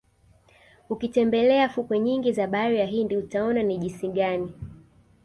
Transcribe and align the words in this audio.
Ukitembelea 0.89 1.69
fukwe 1.69 1.99
nyingi 1.99 2.33
za 2.33 2.47
Bahari 2.47 2.79
ya 2.79 2.85
Hindi 2.85 3.17
utaona 3.17 3.63
ni 3.63 3.77
jisi 3.77 4.07
gani 4.09 4.53